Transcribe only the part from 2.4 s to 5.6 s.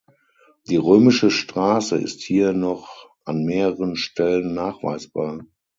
noch an mehreren Stellen nachweisbar.